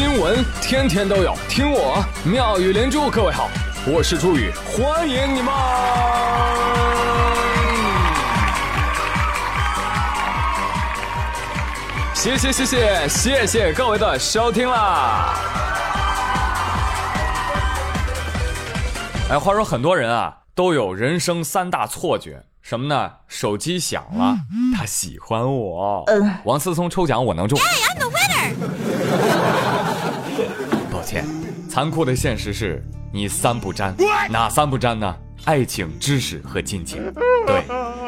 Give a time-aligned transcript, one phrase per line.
[0.00, 3.10] 新闻天天都有，听我妙语连珠。
[3.10, 3.50] 各位好，
[3.86, 5.52] 我是朱宇，欢迎你们！
[12.14, 15.34] 谢谢谢谢谢谢各位的收听啦！
[19.28, 23.10] 哎，话说很多人啊都有人生三大错觉，什么呢？
[23.28, 24.34] 手机响了，
[24.74, 26.06] 他喜欢我。
[26.44, 27.60] 王思聪抽奖我能中。
[31.70, 33.94] 残酷的现实是你三不沾，
[34.28, 35.14] 哪三不沾呢？
[35.44, 37.00] 爱情、知识和金钱。
[37.46, 37.62] 对，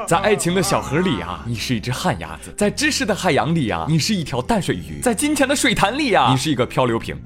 [0.04, 7.16] 在爱情的小河里啊，你是一只旱鸭子；在知识的海洋里啊，你是一条淡水鱼；在金钱的水潭里啊，你是一个漂流瓶。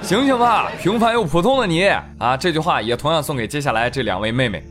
[0.00, 1.86] 醒醒吧，平凡又普通的你
[2.18, 2.34] 啊！
[2.38, 4.64] 这句话也同样送给接下来这两位妹妹。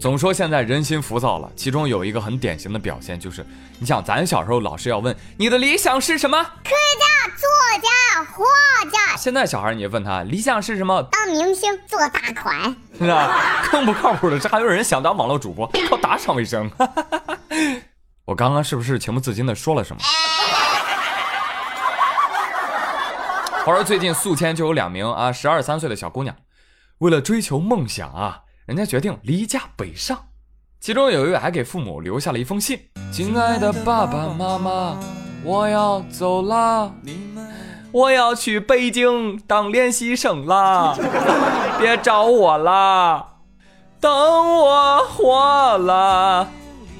[0.00, 3.44] 总说现在人心浮躁了，其中有一个很典型的表现就是，
[3.80, 6.40] 你想咱小时候老师要问你的理想是什么？
[6.40, 7.48] 科学家、作
[7.82, 7.88] 家、
[8.32, 8.44] 画
[8.88, 9.16] 家。
[9.16, 11.02] 现在小孩你问他理想是什么？
[11.10, 12.76] 当明星，做大款。
[12.96, 13.66] 是吧？
[13.72, 16.70] 更不靠谱的是还有人想当网络主播，靠打赏为生。
[18.24, 20.02] 我刚刚是不是情不自禁的说了什么？
[23.64, 26.36] 话说最近宿迁就有两名啊十二三岁的小姑娘，
[26.98, 28.42] 为了追求梦想啊。
[28.68, 30.26] 人家决定离家北上，
[30.78, 32.78] 其中有一位还给父母留下了一封信
[33.10, 35.00] ：“亲爱的爸爸妈妈，
[35.42, 36.92] 我要走啦，
[37.90, 40.94] 我要去北京当练习生啦，
[41.80, 43.36] 别找我啦，
[43.98, 44.12] 等
[44.58, 46.46] 我活了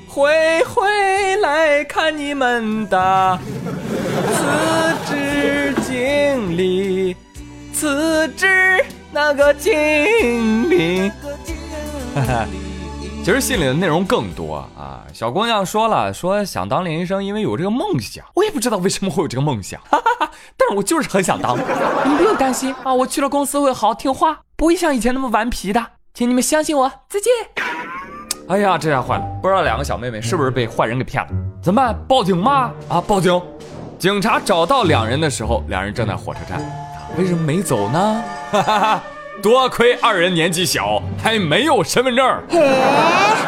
[0.06, 3.38] 会回来看你们的。
[4.32, 7.14] 辞职经历，
[7.74, 8.82] 辞职
[9.12, 11.12] 那个经历。”
[13.24, 15.04] 其实信里的内容更多啊！
[15.12, 18.24] 小姑娘说了，说想当练习生，因为有这个梦想。
[18.34, 21.56] 我也不知道为什么会有这个梦想，哈哈哈但是我就是很想当。
[21.56, 25.84] 你不用担心啊，我去了公司会好好听话，不会像以前那么顽皮的，
[26.14, 26.90] 请你们相信我。
[27.08, 27.30] 再见。
[28.48, 31.30] 哎呀，这下坏了，不知道两个小妹妹是不是被坏人给骗了？
[31.62, 31.94] 怎么办？
[32.08, 32.72] 报警吗？
[32.88, 33.38] 啊，报警！
[33.98, 36.62] 警察找到两人的时候，两人正在火车站，
[37.18, 38.22] 为什么没走呢？
[38.52, 39.02] 哈哈哈。
[39.42, 42.26] 多亏二人年纪小，还没有身份证，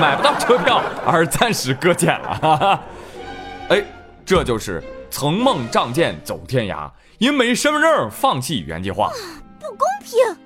[0.01, 2.81] 买不到车票，而暂时搁浅了。
[3.69, 3.83] 哎，
[4.25, 9.11] 这就是曾梦仗剑走天涯，因没身份证放弃原计划，
[9.59, 10.37] 不公平。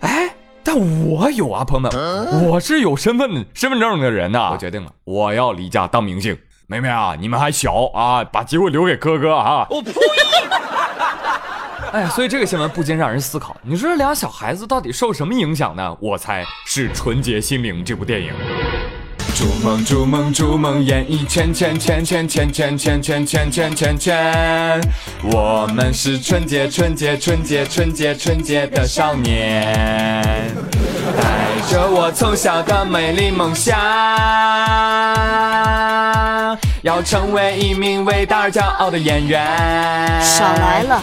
[0.00, 4.50] 哎，但我有啊，朋友们，我是有身份身份证的人呐。
[4.52, 6.38] 我决定了，我要离家当明星。
[6.68, 9.66] 妹妹啊，你们还小啊，把机会留给哥哥啊。
[9.68, 9.92] 我呸！
[11.92, 15.96] 哎呀，所以这个新闻不禁让人思考：你说这俩小孩子到底受什么影响呢？
[16.00, 18.32] 我猜是《纯洁心灵》这部电影。
[19.34, 24.80] 逐梦，逐梦，逐梦，演艺圈圈圈圈圈圈圈圈圈圈圈圈，
[25.32, 30.52] 我们是纯洁，纯洁，纯洁，纯洁，纯洁的少年，
[31.16, 33.78] 带着我从小的美丽梦想，
[36.82, 39.44] 要成为一名伟大而骄傲的演员。
[40.22, 41.02] 少来了。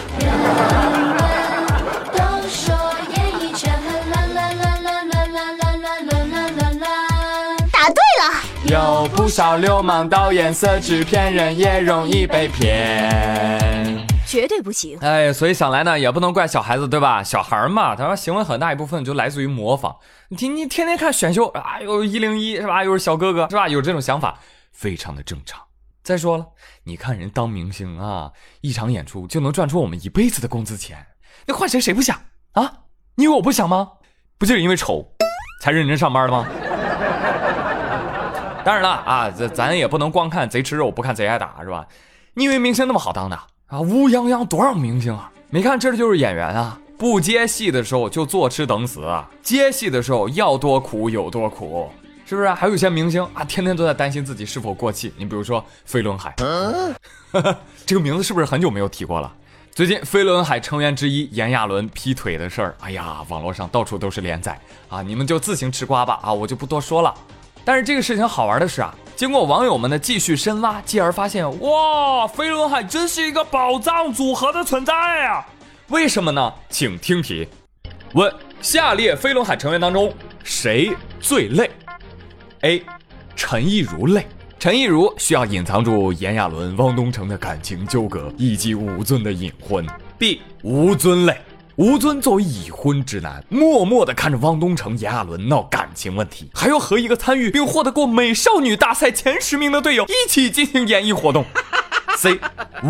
[7.70, 8.34] 答对了
[8.64, 14.98] 有不少流氓导演、色纸片人也容易被骗，绝对不行。
[15.00, 17.22] 哎，所以想来呢，也不能怪小孩子，对吧？
[17.22, 19.94] 小孩嘛，他说行为很大一部分就来自于模仿。
[20.28, 22.82] 你听，你天天看选秀啊，有一零一是吧？
[22.82, 23.68] 又是小哥哥是吧？
[23.68, 24.38] 有这种想法，
[24.72, 25.60] 非常的正常。
[26.02, 26.46] 再说了，
[26.84, 31.04] 你看人当明星啊，一场演出就能赚出我们一辈子的工资钱，
[31.46, 32.18] 那换谁谁不想
[32.52, 32.72] 啊？
[33.14, 33.90] 你以为我不想吗？
[34.38, 35.06] 不就是因为丑
[35.62, 36.46] 才认真上班的吗？
[38.64, 41.86] 当然了啊，咱咱也不能光看贼吃肉，不看贼挨打，是吧？
[42.34, 43.36] 你以为明星那么好当的
[43.66, 43.80] 啊？
[43.80, 45.30] 乌泱泱多少明星啊？
[45.50, 46.78] 没看这就是演员啊！
[46.98, 49.06] 不接戏的时候就坐吃等死，
[49.42, 51.90] 接戏的时候要多苦有多苦，
[52.28, 52.48] 是不是？
[52.50, 55.10] 还有一些明星啊，天天都在担心自己是否过气。
[55.16, 56.34] 你比如说飞轮海，
[57.86, 59.32] 这个名字是不是很久没有提过了？
[59.72, 67.14] 最近飞轮海成员之一炎亚纶劈腿的事儿，哎呀，网络上到处都是连载啊，你们就自行吃瓜吧啊，我就不多说了。
[67.64, 74.92] 但是这个事情好玩的是啊，经过网友们的继续深挖，继而发现，哇，飞轮海真是一个宝藏组合的存在
[75.26, 75.46] 啊！
[75.88, 76.52] 为什么呢？
[76.68, 77.48] 请听题：
[78.12, 78.30] 问
[78.60, 80.12] 下列飞轮海成员当中
[80.42, 81.70] 谁最累
[82.62, 82.82] ？A.
[83.36, 84.26] 陈亦儒泪，
[84.58, 89.86] 陈亦儒需要隐藏住炎亚纶、汪东城的感情纠葛以及吴尊的隐婚。
[90.18, 90.40] B.
[90.62, 91.36] 吴尊泪。
[91.76, 101.44] 吴尊作为已婚直男，默默地看着汪东城、炎亚纶闹感情问题，还要和一个参与并获得过美少女大赛前十名的队友一起进行演艺活动。
[102.16, 102.40] C，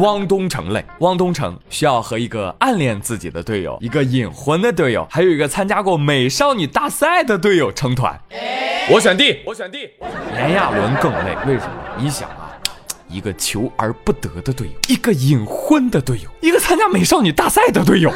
[0.00, 0.82] 汪东城类。
[1.00, 8.18] 汪东城需要和一个暗恋自己的队友、一个隐婚的队友，还有一个参加过美少女大赛的队友成团。
[8.90, 9.90] 我选 D，我选 D。
[10.34, 11.72] 炎亚纶更累，为什么？
[11.98, 12.56] 你想啊，
[13.06, 18.10] 一个求而不得的队友，一个隐婚的队友，一个参加美少女大赛的队友，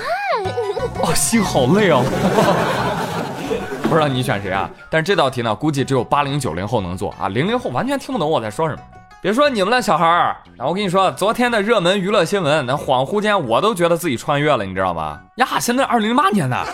[1.02, 2.02] 哦，心好累哦。
[3.86, 4.70] 不知道你选谁啊？
[4.88, 8.80] 但是这道题呢，估计只有八零九零后能做啊，零零后完全听不懂我在说什么。
[9.20, 15.20] 别说你们了小孩儿，那我跟你说，昨天的热门娱乐新闻，那恍惚间我都觉得自己穿越了，你知道吗？
[15.36, 16.66] 呀，现在二零零八年的。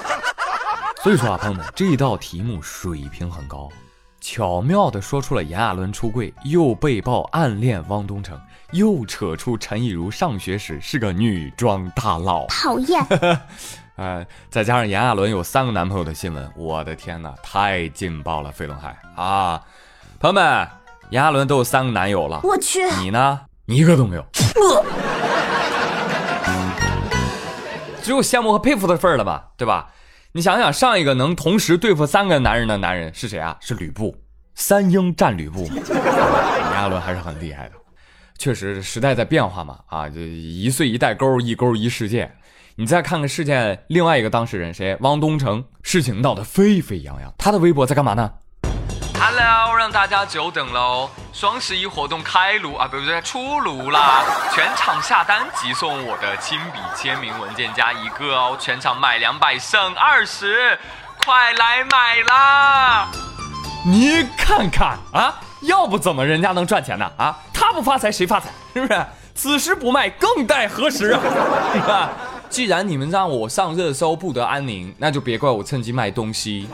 [1.03, 3.69] 所以说啊，朋友们，这道题目水平很高，
[4.30, 8.38] 巧妙的说出了炎亚纶出柜，又被曝暗恋汪东城，
[8.72, 12.46] 又扯出陈亦儒上学时是个女装大佬。
[12.48, 13.02] 讨厌。
[13.96, 18.52] 呃， 再加上炎亚纶有三个男朋友的新闻，我的天哪，太劲爆了！
[18.52, 19.62] 飞轮海啊，
[20.20, 20.69] 朋友们，
[21.08, 23.40] 炎亚纶都有三个男友了，我去，你呢？
[23.64, 24.26] 你一个都没有，
[28.02, 29.46] 只有羡慕和佩服的份儿了吧？
[29.56, 29.88] 对吧？
[30.32, 33.56] 你想想，上一个能同时对付三个男人的男人是谁啊？
[33.60, 34.14] 是吕布，
[34.54, 37.75] 三英战吕布， 炎亚纶还是很厉害的。
[38.36, 42.30] 确实，时代在变化嘛，啊，这一岁一代沟，一沟一世界。
[42.76, 44.96] 你再看看事件另外一个当事人谁？
[45.00, 48.30] 汪东城，事情闹得沸沸扬扬，他的微博在干嘛呢
[49.14, 51.08] ？Hello，让大家久等喽！
[51.38, 54.25] 双十一活动开炉啊，不不对，出炉啦！
[54.52, 60.76] 全场下单即送我的亲笔签名文件夹一个哦，全场买两百省二十，
[61.25, 63.08] 快来买啦！
[63.87, 67.08] 你看看啊，要不怎么人家能赚钱呢？
[67.17, 68.50] 啊，他不发财谁发财？
[68.75, 69.06] 是不是？
[69.32, 71.20] 此时不卖，更待何时啊？
[71.73, 72.08] 你看。
[72.50, 76.69] 既然你们让我上热搜不得安宁，那就别怪我趁机卖东西。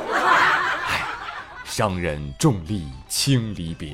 [0.86, 1.02] 唉，
[1.66, 3.92] 商人重利轻离别，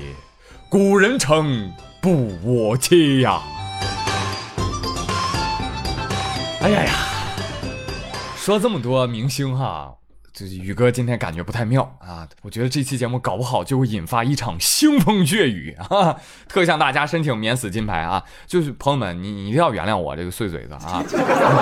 [0.71, 1.69] 古人称
[1.99, 3.41] 不我妻呀。
[6.61, 6.93] 哎呀呀，
[8.37, 9.93] 说这么多明星哈。
[10.31, 12.25] 这宇哥今天感觉不太妙啊！
[12.41, 16.15] 我觉得这期节目搞不好就会引发一场腥风血雨 啊！
[16.47, 18.23] 特向大家申请免死金牌啊！
[18.47, 21.03] 就是朋友们，你你一定要原谅我这个碎嘴子啊！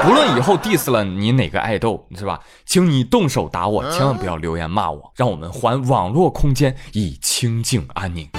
[0.04, 2.40] 不论以后 diss 了你哪个爱豆是吧？
[2.64, 8.30] 请你动手打我，千万不要留言骂我，让我们还网络空间以清静安宁。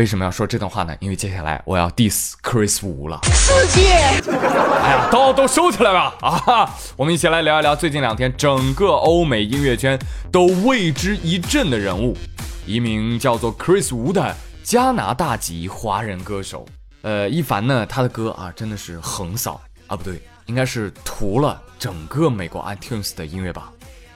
[0.00, 0.96] 为什么要说这段话呢？
[0.98, 3.20] 因为接下来我要 diss Chris Wu 了。
[3.22, 3.86] 刺激！
[3.90, 6.14] 哎呀，刀都收起来吧！
[6.22, 9.98] 啊，我们一起来聊一聊最近两天整个欧美音乐圈
[10.32, 12.16] 都为之一振的人物，
[12.64, 16.64] 一名叫做 Chris Wu 的加拿大籍华人歌手。
[17.02, 23.70] 呃，一凡呢，他的歌啊真的是横扫啊，不对，应该是屠了整个美国 iTunes 的音乐榜。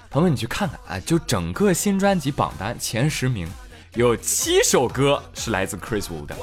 [0.08, 3.46] 朋友们，你去看看啊，就整个新专辑榜单前十名。
[3.94, 6.34] 有七首歌是来自 Chris Wu 的，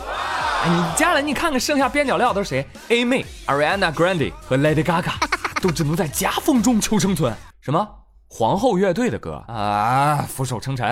[0.64, 5.12] 哎，你接下来你看看剩下边角料都是谁？A 妹、Ariana Grande 和 Lady Gaga
[5.62, 7.36] 都只能在夹缝中求生存。
[7.60, 7.86] 什么
[8.30, 10.88] 皇后乐队的歌啊，俯首称臣。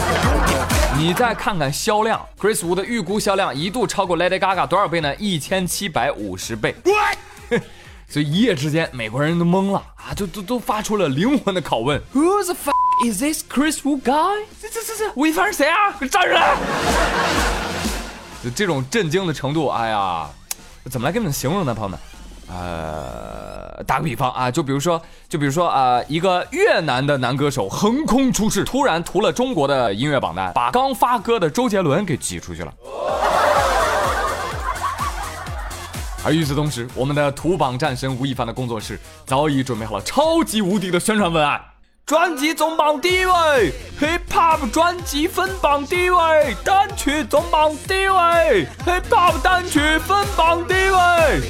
[0.98, 5.16] 你再看看销量，Chris Wu 的预估销量一度超过 Lady Gaga 多少倍呢？
[5.16, 6.74] 一千七百五十倍。
[8.06, 12.54] 所以一夜之间，美国人都懵了啊，就都都发出了灵魂的拷问 the
[12.94, 14.44] fuck？Is this Chris Wu guy？
[14.60, 15.92] 这这这这吴亦凡是谁啊？
[15.98, 16.56] 给站出来！
[18.42, 20.28] 就 这种震惊的程度，哎呀，
[20.90, 21.98] 怎么来跟你们形容呢，朋友们？
[22.46, 32.72] 呃，打个比方啊，就比如说，就比如说啊，一个越南的男歌手横空出世，突然屠了中国的音乐榜单，把刚发歌的周杰伦给挤出去了。
[36.22, 41.60] 而与此同时，我们的屠榜战神吴亦凡的工作室早已准备好了超级无敌的宣传文案。
[42.06, 51.40] 专辑总榜第一位，Hip Hop 专辑分榜第一位，单曲总榜第一位，Hip Hop 单曲分榜第一位。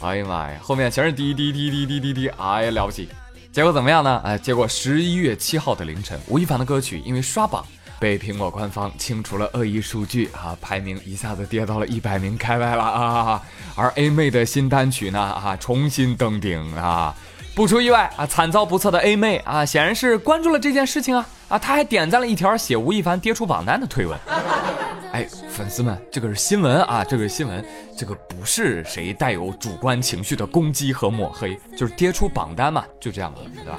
[0.00, 3.10] 哎呀妈呀，后面全是滴滴滴滴滴滴滴，哎呀了不起！
[3.52, 4.18] 结果怎么样呢？
[4.24, 7.62] 哎，结果十一月七号的凌晨，吴亦凡的歌曲因为刷榜
[8.00, 13.42] 被苹果官方清除了恶意数据啊，排名一下子跌到了一百名开外了啊。
[13.74, 17.14] 而 A 妹的新单曲呢啊，重新登顶啊。
[17.58, 24.16] 不出意外啊，惨遭不测的 A 妹啊，显然是关注了这件事情啊啊，她还点赞了一条写吴亦凡跌出榜单的推文。
[25.10, 27.64] 哎，粉丝们，这个是新闻啊，这个是新闻，
[27.96, 33.76] 这个不是谁带有主观情绪的攻击和抹黑，就是跌出榜单嘛，就这样嘛，对吧？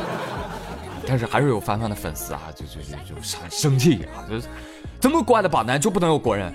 [1.06, 4.48] 但是还是有凡凡的粉丝啊，就就就就很生气啊，就是
[4.98, 6.50] 这么怪的榜单就不能有国人，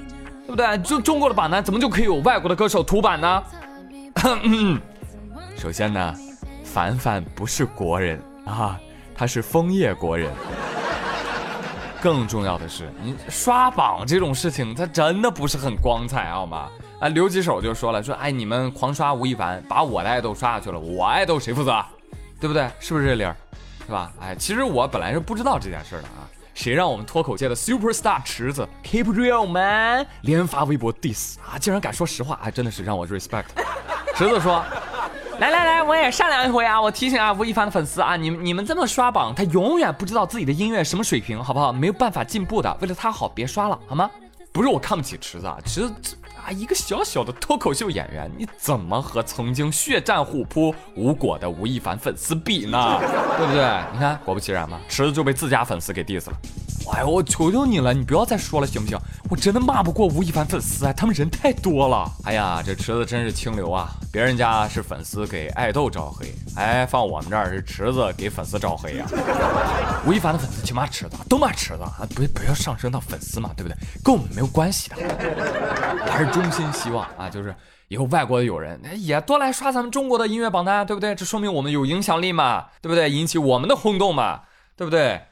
[0.47, 0.75] 对不对？
[0.79, 3.43] 就中国的榜单怎么就可以有外国的歌手图版呢？
[5.65, 6.15] 首先呢，
[6.63, 8.79] 凡凡不是国人啊，
[9.15, 10.31] 他是枫叶国人。
[11.99, 16.69] 更重要的是，你刷榜这种事情，他真的不是很光彩，好吗？
[16.99, 21.83] 啊，刘几手就说了，说哎，你们狂刷吴亦凡，把我的爱豆刷下去了，我爱豆谁负责？
[22.39, 22.69] 对不对？
[22.79, 23.35] 是不是这理儿？
[23.87, 24.13] 是吧？
[24.21, 33.45] 哎，其实我本来是不知道这件事的啊，谁让我们脱口界的 super star 池子 keep real man 连发微博 diss 啊，竟然敢说实话，哎，真的是让我 respect。
[34.15, 34.63] 池子说。
[35.39, 36.81] 来来来，我也善良一回啊！
[36.81, 41.73] 我提醒啊，吴亦凡的粉丝啊，你们你们这么刷榜，他永远不知道自己的音乐什么水平，好不好？
[41.73, 44.09] 没有办法进步的，为了他好，别刷了，好吗？
[44.53, 52.97] 不是我看不起池子啊，池子啊，一个小小的脱口秀演员，你怎么和曾经血战虎扑无果的吴亦凡粉丝比呢？
[53.37, 53.61] 对不对？
[53.93, 56.37] 你看，果不其然嘛，池子就被自家粉丝给 diss 了。
[56.93, 58.97] 哎呦，我求求你了，你不要再说了，行不行？
[59.29, 62.09] 我真的骂不过吴亦凡粉丝啊，他们人太多了。
[62.23, 63.89] 哎呀，这池子真是清流啊！
[64.15, 69.05] 别人家是粉丝给爱豆招黑，哎，放我们这儿是池子给粉丝招黑呀。
[70.07, 73.75] 吴亦凡的粉丝去骂池子，都骂池子啊，不不要上升到粉丝嘛，对不对？
[74.01, 74.95] 跟我们没有关系的。
[74.95, 77.53] 我 还是衷心希望啊，就是
[77.89, 81.13] 以后外国的友人也多来刷咱们中国的音乐榜单，对不对？
[81.13, 83.11] 这说明我们有影响力嘛，对不对？
[83.11, 84.43] 引起我们的轰动嘛，
[84.77, 85.23] 对不对？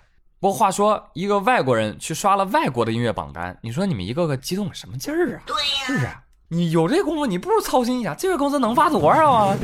[0.41, 5.43] 不过话说，一个外国人去刷了外国的音乐榜单，你说你们一个个激动什么劲儿啊？
[5.45, 6.09] 对呀，是不是？
[6.53, 9.57] 你有这功夫，你不如操心一下，这月工资能发多少啊？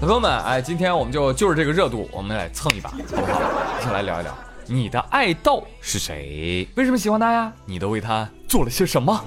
[0.00, 3.40] 朋友们，哎，今天我们就就是这个热度，我们来蹭一把，好不好？
[3.78, 4.34] 一起来聊一聊，
[4.66, 6.66] 你的爱豆是谁？
[6.74, 7.52] 为什么喜欢他呀？
[7.66, 9.22] 你都为他做了些什么？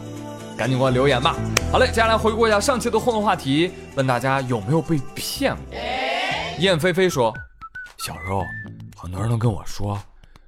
[0.58, 1.36] 赶紧给我留言吧！
[1.72, 5.80] 好嘞，接下来回顾一下上期的互动话题，问大家有没有被骗过？
[6.58, 7.32] 燕飞飞说，
[8.00, 8.44] 小时候
[8.96, 10.00] 很多人都跟我说，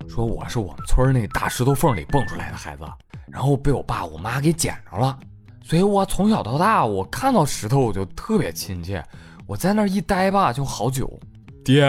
[0.08, 2.84] 说我是我们村那大石头缝里蹦出来的孩子，
[3.28, 5.18] 然后被我爸我妈给捡着了，
[5.64, 9.04] 所以我从小到大，我看到石头我就特别亲切，
[9.46, 11.20] 我在那一待吧就好久。
[11.64, 11.84] 爹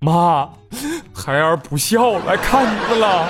[0.00, 0.50] 妈，
[1.14, 3.28] 孩儿不孝来看你们了。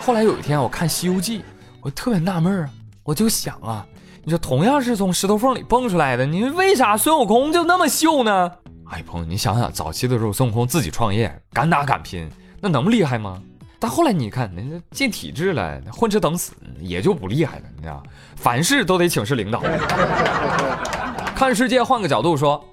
[0.00, 1.40] 后来有一天我看《西游记》，
[1.82, 2.70] 我特别纳闷啊。
[3.02, 3.86] 我就想啊，
[4.24, 8.50] 你说同样是从石头缝里蹦出来的，你为啥孙悟空就那么秀呢？
[8.90, 13.42] 哎，朋友，你想想，早期的时候孙悟空自己创业，敢打敢拼，那能厉害吗？
[13.78, 18.02] 但后来你看，那进体制了，混吃等死，也就不厉害了，你知道
[18.36, 19.62] 凡事都得请示领导。
[21.34, 22.64] 看世界换个角度说，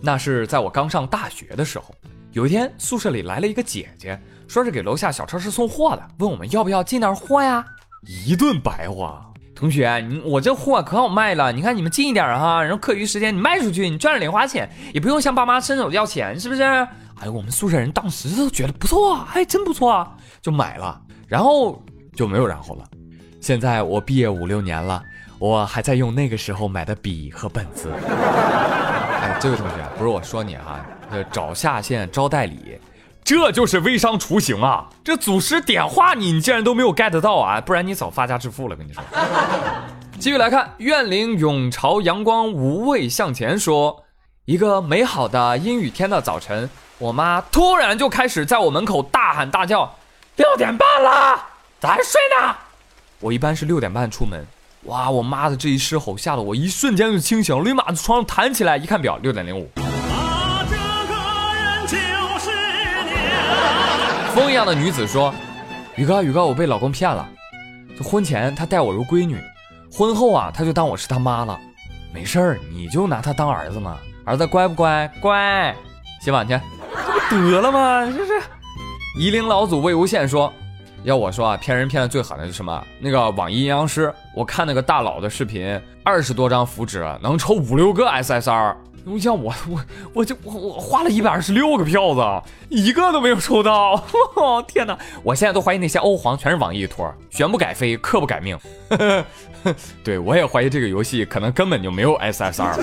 [0.00, 1.94] 那是在我刚上大学的时候，
[2.32, 7.64] 有一天宿舍里来了一个姐姐，说是给楼下小超市送货的，问我们要不要进点货呀？
[8.06, 9.26] 一顿白话。
[9.56, 16.62] 同学，你我这货可好卖了，你看你们近一点哈，然后课余时间你卖出去，你赚点零花钱，也不用向爸妈伸手要钱，是不是？
[16.62, 21.82] 哎，我们宿舍人当时都觉得不错啊，还真不错啊，就买了，然后
[22.14, 22.84] 就没有然后了。
[23.40, 25.02] 现在我毕业五六年了，
[25.38, 27.90] 我还在用那个时候买的笔和本子。
[27.90, 30.84] 哎，这位同学，不是我说你哈，
[31.32, 32.78] 找下线招代理。
[33.26, 34.86] 这就是微商雏形啊！
[35.02, 37.60] 这祖师点化你，你竟然都没有 get 到啊！
[37.60, 38.76] 不然你早发家致富了。
[38.76, 39.02] 跟你说，
[40.20, 44.04] 继续来看，怨灵永朝阳光无畏向前说，
[44.44, 49.96] 一个美好的阴雨天的早晨，我妈突然就开始在我门口大喊大叫
[50.36, 51.42] ：“六点半了，
[51.80, 52.54] 咱睡呢！”
[53.18, 54.46] 我一般是六点半出门，
[54.84, 55.10] 哇！
[55.10, 59.68] 我妈的这一狮吼吓得我一瞬间就清醒，立马从床上弹起来，一看表，六点零五。
[64.56, 65.32] 样的女子说
[65.96, 67.28] ：“宇哥，宇哥，我被老公骗了。
[67.96, 69.38] 这婚前他待我如闺女，
[69.92, 71.60] 婚后啊他就当我是他妈了。
[72.12, 73.98] 没事儿，你就拿他当儿子嘛。
[74.24, 75.06] 儿子乖不乖？
[75.20, 75.76] 乖。
[76.22, 76.58] 洗碗去，
[77.30, 78.06] 这不得了吗？
[78.06, 78.32] 这是。”
[79.20, 80.50] 夷陵老祖魏无羡说
[81.04, 82.82] ：“要我说啊，骗人骗的最狠的是什么？
[82.98, 88.74] 那个网易阴阳师，我看那个大佬的视频，二十多张符纸能抽五六个 SSR。”
[89.08, 89.80] 你像我我
[90.14, 92.20] 我就我我花了一百二十六个票子，
[92.68, 94.04] 一个都没有抽到！
[94.66, 94.98] 天哪！
[95.22, 98.58] 我现在都怀疑那些欧皇全是网易托，旋不改飞，刻不改命。
[98.90, 99.24] 呵
[99.62, 102.74] 呵对我也怀疑这个游戏可能根本就没有 SSR。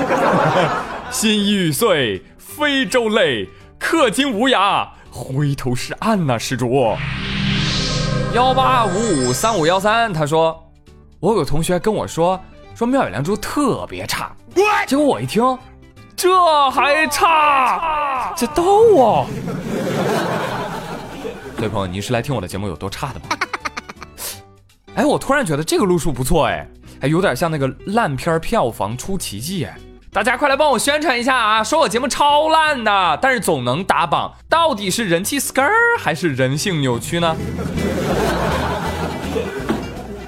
[1.11, 6.95] 心欲碎，非洲泪，氪金无涯，回头是岸呐，施主。
[8.33, 10.57] 幺八五五三五幺三，他说，
[11.19, 12.39] 我有个同学跟我说，
[12.73, 14.31] 说妙语良珠特别差，
[14.87, 15.43] 结果我一听。
[16.15, 19.25] 这还差，这逗啊！
[21.57, 23.25] 对朋友，你是来听我的节目有多差的吗？
[24.95, 26.67] 哎，我突然觉得这个路数不错哎，
[27.01, 29.75] 还有点像那个烂片票房出奇迹哎！
[30.11, 31.63] 大家快来帮我宣传一下啊！
[31.63, 35.67] 说我节目超烂的，但是总能打榜，到底是人气 skr
[35.99, 37.35] 还是人性扭曲呢？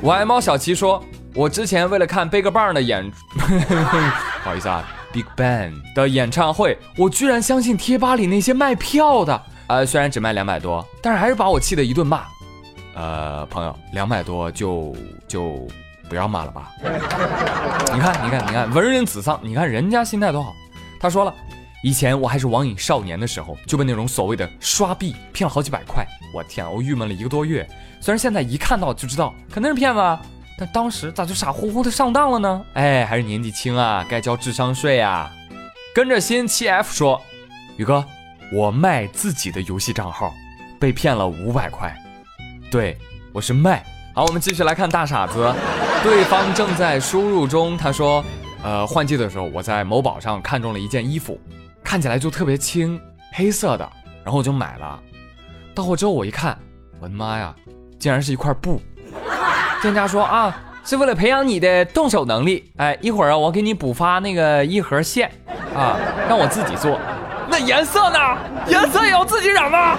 [0.01, 1.03] 我爱猫小齐说。
[1.35, 4.81] 我之前为了看 BigBang 的演， 不好意思啊
[5.15, 12.25] ，Big Bang 的演唱会，我居然相信贴吧里那些卖票的，呃，虽然只卖两百多，但是还是把我气得一顿骂。
[12.95, 14.93] 呃，朋友，两百多就
[15.25, 15.65] 就
[16.09, 16.69] 不要骂了吧。
[17.93, 20.53] 你看，你看，你看，文人子丧，你看人家心态多好。
[20.99, 21.33] 他说了，
[21.81, 26.05] 以前我还是网瘾少年的时候，就被那种所谓的刷币骗了好几百块。
[26.33, 27.65] 我天，我郁闷了一个多月。
[28.01, 29.99] 虽然现在一看到就知道肯定是骗子。
[30.01, 30.21] 啊
[30.57, 32.65] 但当时咋就傻乎乎的上当了呢？
[32.73, 35.31] 哎，还是年纪轻啊，该交智商税啊。
[35.93, 37.21] 跟着新七 F 说，
[37.77, 38.03] 宇哥，
[38.53, 40.33] 我卖自己的游戏账号，
[40.79, 41.95] 被骗了五百块。
[42.71, 42.97] 对，
[43.33, 43.83] 我是卖。
[44.13, 45.53] 好，我们继续来看大傻子，
[46.03, 47.77] 对方正在输入中。
[47.77, 48.23] 他说，
[48.63, 51.37] 呃，换季的时候我在某宝上看中了一件衣服，
[51.83, 52.99] 看起来就特别轻，
[53.33, 53.89] 黑色的，
[54.23, 54.97] 然后我就买了。
[55.73, 56.57] 到货之后我一看，
[57.01, 57.53] 我的妈呀，
[57.99, 58.81] 竟然是一块布。
[59.85, 60.51] 店家说啊，
[60.83, 62.71] 是为了培养你的动手能力。
[62.77, 65.29] 哎，一会儿啊，我给你补发那个一盒线
[65.75, 65.95] 啊，
[66.27, 66.99] 让我自己做。
[67.47, 68.17] 那颜色呢？
[68.65, 69.95] 颜色也要自己染吗？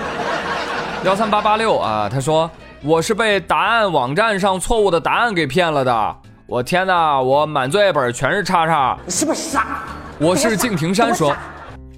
[1.05, 2.51] 幺三八八六啊，他说
[2.83, 6.17] 我是被答案网站上错误的答案给骗了的。
[6.49, 8.99] 我天哪，我满作业本全是叉叉。
[9.07, 9.85] 你是不是傻？
[10.19, 11.33] 我是敬亭山说，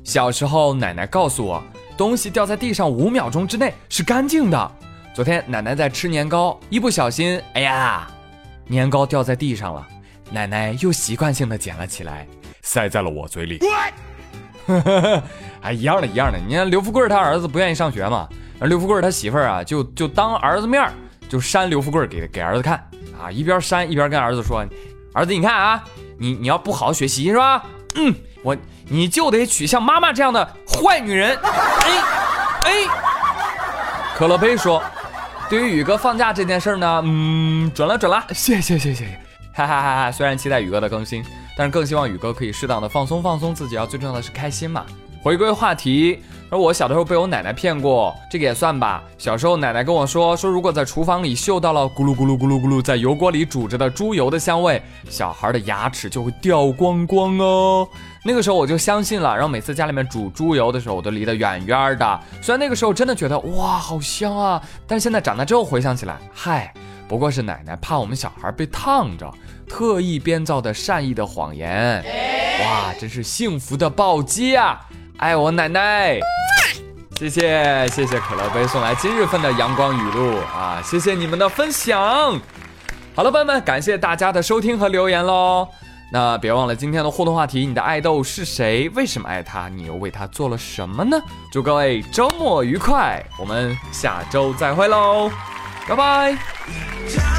[0.04, 1.62] 小时候奶奶告诉我，
[1.96, 4.72] 东西掉在地上五秒钟之内是干净的。
[5.18, 8.06] 昨天奶奶在吃年糕，一不小心，哎呀，
[8.68, 9.84] 年糕掉在地上了。
[10.30, 12.24] 奶奶又习惯性的捡了起来，
[12.62, 13.58] 塞在了我嘴里。
[15.60, 16.38] 哎，一样的，一样的。
[16.46, 18.28] 你看刘富贵他儿子不愿意上学嘛，
[18.60, 20.88] 刘富贵他媳妇儿啊，就就当儿子面
[21.28, 22.76] 就扇刘富贵给给儿子看
[23.20, 24.64] 啊，一边扇一边跟儿子说
[25.12, 25.82] ：“儿子，你看啊，
[26.16, 27.64] 你你要不好好学习是吧？
[27.96, 28.56] 嗯，我
[28.86, 31.90] 你就得娶像妈妈这样的坏女人。”哎
[32.62, 32.72] 哎，
[34.14, 34.80] 可乐杯说。
[35.48, 39.06] 对于宇哥放假这件事呢，嗯，准了准了，谢谢谢谢，
[39.54, 40.12] 哈哈哈哈！
[40.12, 41.24] 虽然期待宇哥的更新，
[41.56, 44.84] 但是更希望宇哥可以适当的放松放松自己，要最重要的是开心嘛。
[45.28, 49.04] 回归话题，而我小的时候被我奶奶骗过，这个也算吧。
[49.18, 57.86] 小时候奶奶跟我说，说如果在厨房里嗅到了咕噜咕噜咕噜咕噜在油锅里煮着的猪油的香味，小孩的牙齿就会掉光光哦。
[58.24, 62.20] 那个时候我就相信了，然后每次家里面煮猪油的时候，我都离得远远的。
[62.40, 66.72] 虽然那个时候真的觉得哇好香啊，但是现在长大之后回想起来，嗨，
[67.06, 69.30] 不过是奶奶怕我们小孩被烫着，
[69.68, 72.02] 特意编造的善意的谎言。
[72.64, 74.80] 哇，真是幸福的暴击啊！
[75.18, 76.20] 爱我奶奶，
[77.16, 82.40] 谢谢谢谢可乐杯送来今日份的阳光雨露啊，谢谢你们的分享。
[83.16, 85.66] 好了，朋友们，感谢大家的收听和留言喽。
[86.12, 88.88] 那别忘了今天的互动话题，你的爱豆是谁？
[88.90, 89.68] 为什么爱他？
[89.68, 91.20] 你又为他做了什么呢？
[91.50, 95.28] 祝各位周末愉快，我们下周再会喽，
[95.88, 97.37] 拜拜。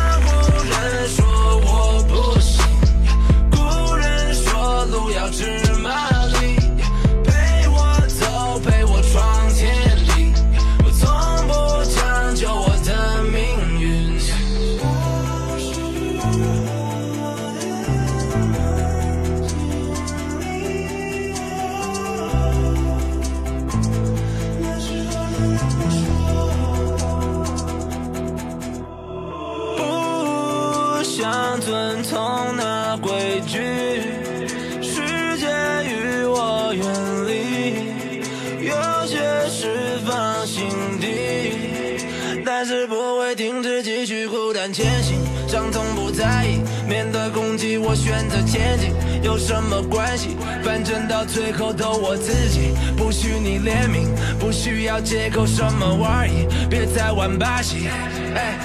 [42.60, 45.18] 还是不会停止，继续孤单前行，
[45.48, 48.94] 伤痛不在意，面对攻击我选择前进，
[49.24, 50.36] 有什么关系？
[50.62, 57.88] 反正到最后都我自己，不许你怜悯，不需要借口什么玩意，别再玩把戏。
[58.36, 58.60] 哎，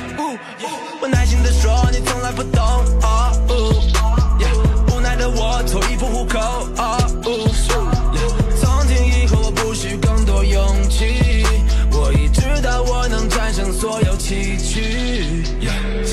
[1.01, 2.61] 我耐心的说，你从来不懂。
[3.01, 3.31] 哦，
[4.91, 6.41] 无奈的我，脱一服虎口。
[6.79, 7.94] 哦。
[13.73, 16.04] 所有崎岖。